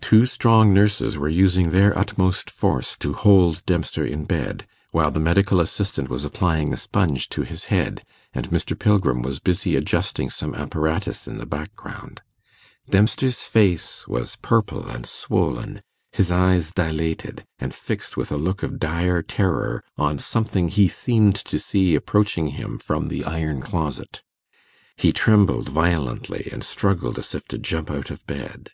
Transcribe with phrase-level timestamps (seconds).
[0.00, 5.18] Two strong nurses were using their utmost force to hold Dempster in bed, while the
[5.20, 8.78] medical assistant was applying a sponge to his head, and Mr.
[8.78, 12.20] Pilgrim was busy adjusting some apparatus in the background.
[12.88, 15.82] Dempster's face was purple and swollen,
[16.12, 21.34] his eyes dilated, and fixed with a look of dire terror on something he seemed
[21.36, 24.22] to see approaching him from the iron closet.
[24.96, 28.70] He trembled violently, and struggled as if to jump out of bed.